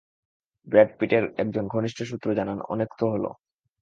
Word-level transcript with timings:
Brad 0.67 0.89
পিটের 0.99 1.23
একজন 1.37 1.63
ঘনিষ্ঠ 1.67 1.99
সূত্র 2.03 2.27
জানান, 2.33 2.57
অনেক 2.67 2.89
তো 2.99 3.05
হলো। 3.09 3.29